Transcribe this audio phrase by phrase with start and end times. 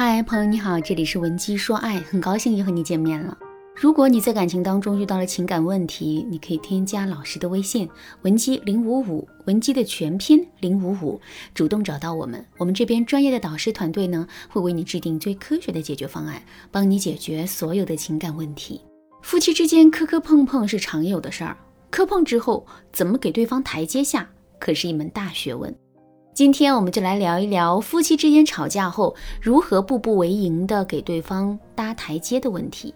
[0.00, 3.36] 嗨，朋友你好，这里是文姬说爱，很高兴又和你见面了。
[3.74, 7.88] 如果你在感情当中遇到了情感问题，你可以添加老师的微信
[8.22, 11.20] 文姬零五五，文姬的全拼零五五，
[11.52, 16.40] 主动找到我们，我们这边专业的导师团队呢，会为你制定最科学的解决方案，
[16.70, 18.80] 帮你解决所有的情感问题。
[19.22, 21.56] 夫妻之间磕磕碰碰是常有的事儿，
[21.90, 24.30] 磕碰之后怎么给对方台阶下，
[24.60, 25.74] 可是一门大学问。
[26.38, 29.12] 今天我们就来聊一聊夫妻之间吵架后
[29.42, 32.94] 如何步步为营的给对方搭台阶的问题。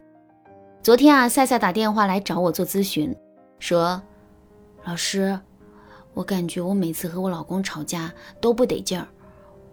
[0.80, 3.12] 昨天啊，赛赛打电话来找我做咨询，
[3.58, 4.00] 说
[4.86, 5.36] ：“老师，
[6.14, 9.08] 我感觉我每次和我老公吵架都不得劲儿，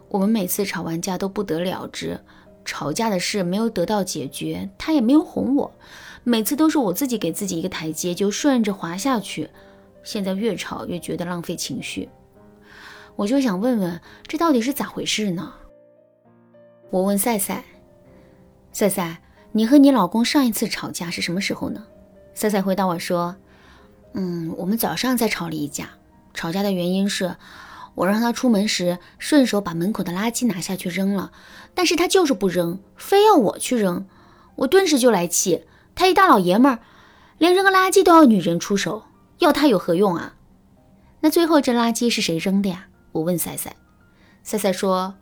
[0.07, 2.19] 我们每次吵完架都不得了之，
[2.65, 5.71] 吵架的事没有得到解决，他也没有哄我，
[6.23, 9.47] 每次都是我自己给自己一个台阶就顺着滑下去，
[10.01, 12.09] 现在越吵越觉得浪费情绪，
[13.15, 15.53] 我就想问问这到底是咋回事呢？”
[16.89, 17.63] 我问赛赛，
[18.71, 19.21] 赛赛。
[19.51, 21.83] 你和你老公上一次吵架是什么时候呢？
[22.35, 23.35] 赛赛回答我说
[24.13, 25.89] ：“嗯，我们早上才吵了一架。
[26.35, 27.35] 吵架的原因是，
[27.95, 31.31] 我让他出门时顺手把门口的垃圾拿下去扔了，
[31.73, 34.05] 但是他就是不扔，非要我去扔。
[34.55, 35.65] 我顿时就来气，
[35.95, 36.79] 他一大老爷们儿，
[37.39, 39.01] 连扔个垃圾都要女人出手，
[39.39, 40.35] 要他有何用啊？
[41.21, 42.88] 那最后这垃圾是谁扔的呀？
[43.11, 43.75] 我问赛赛，
[44.43, 45.15] 赛赛说。”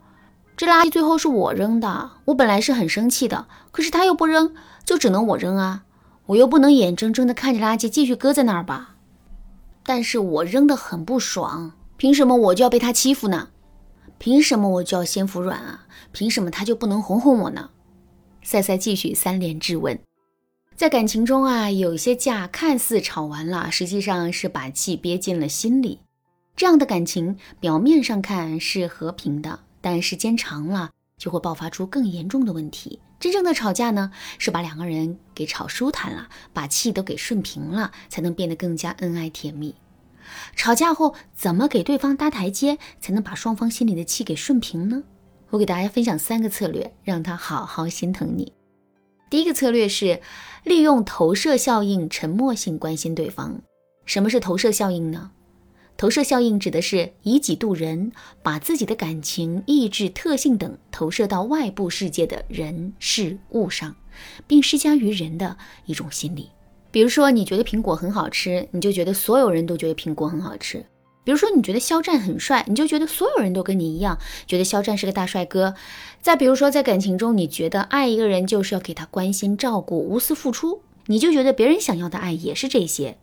[0.56, 4.52] 这垃圾最后是我扔的，我本来是很生气的，可是他又不扔，
[4.84, 5.84] 就只能我扔啊！
[6.26, 8.96] 我又不能眼睁睁的看着垃圾继续搁在那儿吧？
[9.84, 13.50] 但是我扔的很不爽，凭什么我就要被他欺负呢？
[14.18, 15.86] 凭什么我就要先服软啊？
[16.10, 17.70] 凭什么他就不能哄哄我呢？
[18.42, 19.96] 赛赛继续三连质问，
[20.74, 26.00] 在感情中啊，有些架看似吵完了，实际上是把气憋进了心里，
[26.58, 29.60] 这样的感情表面上看是和平的。
[29.80, 32.98] 但时间长了，就会爆发出更严重的问题。
[33.20, 39.72] 真正的吵架呢，是把两个人给吵舒坦了，把气都给顺平了，才能变得更加恩爱甜蜜。
[40.56, 45.04] 吵架后怎么给对方搭台阶，才能把双方心里的气给顺平呢？
[45.50, 48.52] 我给大家分享三个策略，让他好好心疼你。
[49.30, 50.20] 第一个策略是
[50.64, 53.60] 利用投射效应，沉默性关心对方。
[54.04, 55.30] 什么是投射效应呢？
[55.98, 63.96] 投射效应指的是以己度人，把自己的感情、意志、特性等投射到外部世界的人事物上，
[64.46, 65.56] 并施加于人的
[65.86, 66.50] 一种心理。
[66.92, 70.82] 比如说，你觉得苹果很好吃，你就觉得所有人都觉得苹果很好吃；
[71.24, 74.16] 比如说，你觉得肖战很帅，你就觉得所有人都跟你一样
[74.46, 75.74] 觉得肖战是个大帅哥。
[76.22, 83.18] 再比如说，在感情中，你觉得爱一个人就是要给他关心、照顾、无私付出，你就觉得别人想要的爱也是这些。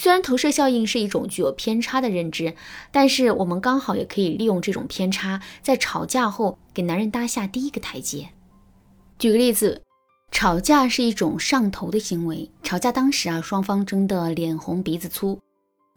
[0.00, 2.54] 虽然投射效应是一种具有偏差的认知，
[2.90, 8.30] 但是我们刚好也可以利用这种偏差，在吵架后给男人搭下第一个台阶。
[9.18, 9.82] 举个例子，
[10.30, 12.50] 吵架是一种上头的行为。
[12.62, 15.38] 吵架当时啊，双方争得脸红鼻子粗，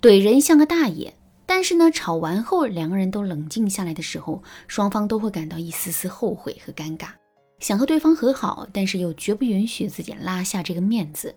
[0.02, 1.14] 怼人像个大爷。
[1.46, 7.08] 但是呢，吵完后两个人都冷静下来的时候，双方都会感到一丝丝后悔和尴尬，
[7.62, 11.34] 想和对方和好，但是又绝不允许自己拉下这个面子。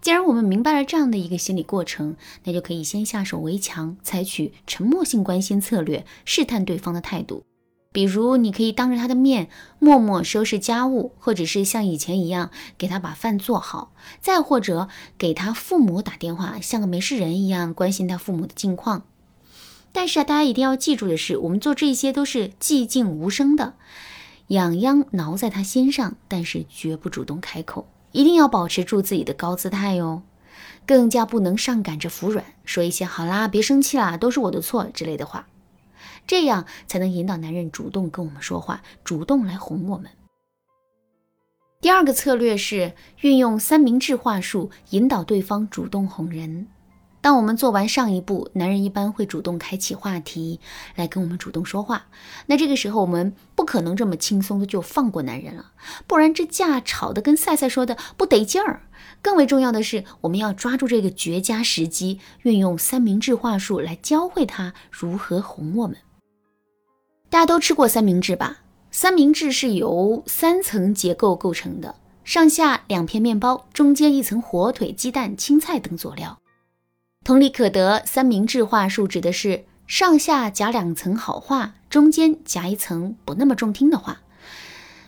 [0.00, 7.44] 既然我们明白了这样的一个心理过程，那就可以先下手为强，采取沉默性关心策略，试探对方的态度。
[7.92, 14.88] 比如，你可以当着他的面默默收拾家务，或者是像以前一样给他把饭做好；再或者
[15.18, 19.02] 给他父母打电话，像个没事人一样关心他父母的近况。
[19.92, 23.74] 但是啊，大家一定要记住的是，我们做这些都是寂静无声的，
[24.46, 27.88] 痒痒挠在他心上，但是绝不主动开口。
[28.12, 30.22] 一定要保持住自己的高姿态哟，
[30.86, 35.46] 更加不能上赶着服软，说一些“好啦，别生气啦，都是我的错”之类的话，
[36.26, 40.10] 这样才能引导男人主动跟我们说话，主动来哄我们。
[41.80, 46.66] 第二个策略是运用三明治话术，引导对方主动哄人。
[47.22, 50.58] 当我们做完上一步，男人一般会主动开启话题
[50.94, 52.06] 来跟我们主动说话。
[52.46, 55.72] 那这个时候，我们不可能这么轻松的就放过男人了，
[56.06, 58.82] 不然这架吵得跟赛赛说的不得劲儿。
[59.20, 65.96] 更为重要的是，我们要抓住这个绝佳时机，运用三明治话术来教会他如何哄我们。
[67.28, 68.60] 大家都吃过三明治吧？
[68.90, 71.94] 三明治是由三层结构构成的，
[72.24, 76.39] 上下两片面包，中间一层火腿、鸡蛋、青菜等佐料。
[77.22, 84.22] 同理可得，三明治话术指的是上下夹两层好话，中间夹一层不那么中听的话。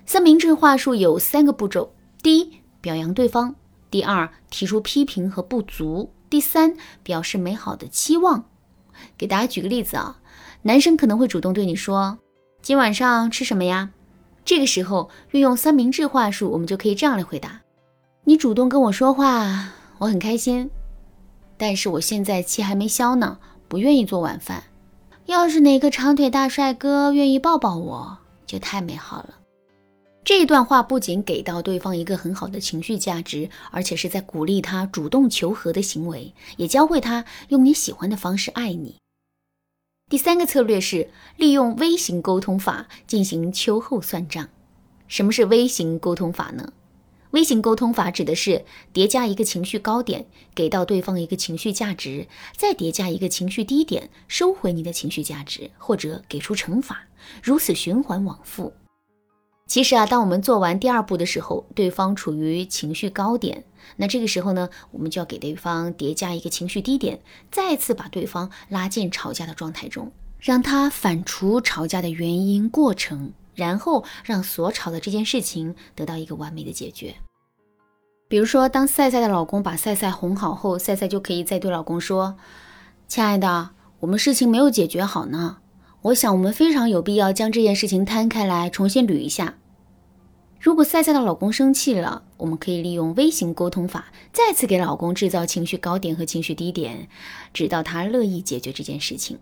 [0.05, 3.55] 三明治话术有三个步骤：第一，表扬对方；
[3.91, 8.45] 第二，提出批评和不足；第三，表示美好的期望。
[9.17, 10.21] 给大家举个例子啊，
[10.63, 12.19] 男生可能会主动对你说
[12.61, 13.91] ：“今晚上吃什么呀？”
[14.45, 17.63] 这个时候运用三明治话术，我们就可以这样来回答：
[18.25, 20.71] 你主动跟我说话，我很开心。
[21.63, 23.39] 但是我现在气还没消呢，
[23.69, 24.65] 不愿意做晚饭。
[25.27, 29.37] 要是哪个长腿大帅哥愿意抱抱我，就太美好了。
[30.25, 38.97] 这段话不仅给到对方一个很好的情绪价值，而且是在鼓励他主动求和的行为，也教会他用你喜欢的方式爱你。
[40.11, 44.49] 第三个策略是利用微型沟通法进行秋后算账。
[45.07, 46.73] 什么是微型沟通法呢？
[47.33, 52.27] 微型沟通法指的是叠加一个情绪高点，给到对方一个情绪价值，
[52.57, 57.05] 再叠加一个情绪低点，收回你的情绪价值，或者给出惩罚，
[57.43, 58.73] 如此循环往复。
[59.67, 63.65] 其实啊，当我们做完第二步的时候，对方处于情绪高点，
[63.97, 67.19] 那这个时候呢，我们就要给对方叠加一个情绪低点，
[67.51, 73.33] 再次把对方拉进吵架的状态中，让他反刍吵架的原因过程。
[73.55, 77.15] 然后让所吵的这件事情得到一个完美的解决。
[78.29, 82.37] 比如说，当赛赛的老公把赛赛哄好后，赛赛就可以再对老公说
[83.07, 83.71] ：“亲爱的，
[84.01, 85.59] 我们事情没有解决好呢。
[86.01, 89.59] 我想我们非常有必要将这件事情摊开来重新捋一下。”
[90.59, 97.09] 如果赛赛的老公生气了，我们可以利用微型沟通法，再次给老公制造情绪高点和情绪低点，
[97.53, 99.39] 直到他乐意解决这件事情。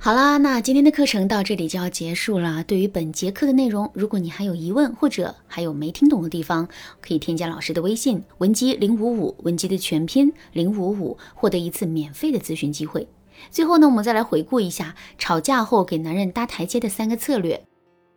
[0.00, 2.62] 好啦，那今天的课程到这里就要结束了。
[2.62, 6.68] 对于本节课的内容，如果你还有疑问或者还有没听懂的地方，
[7.02, 13.08] 可以添加老师的微信文姬零五五，文姬的全拼零五五，获得一次免费的咨询机会。
[13.50, 17.60] 最后呢，我们再来回顾一下吵架后给男人搭台阶的三个策略。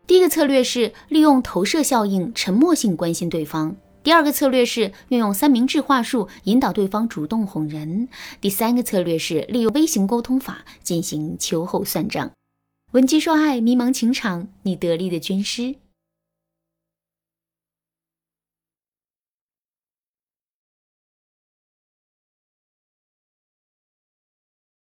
[0.05, 3.75] 第一个策略是利用投射效应，沉默性关心对方。
[4.03, 8.07] 第二个策略是运用三明治话术引导对方主动哄人。
[8.39, 12.31] 第三个策略是利用微型沟通法进行秋后算账。
[12.93, 15.75] 闻鸡说爱，迷茫情场，你得力的军师。